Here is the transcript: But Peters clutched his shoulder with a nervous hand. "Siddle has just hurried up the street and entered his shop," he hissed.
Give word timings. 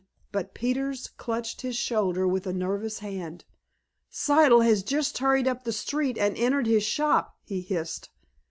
But 0.31 0.55
Peters 0.55 1.09
clutched 1.15 1.61
his 1.61 1.75
shoulder 1.75 2.27
with 2.27 2.47
a 2.47 2.53
nervous 2.53 2.97
hand. 3.05 3.45
"Siddle 4.09 4.61
has 4.65 4.81
just 4.81 5.19
hurried 5.19 5.47
up 5.47 5.63
the 5.63 5.71
street 5.71 6.17
and 6.17 6.35
entered 6.37 6.65
his 6.65 6.81
shop," 6.83 7.37
he 7.43 7.61
hissed. 7.61 8.09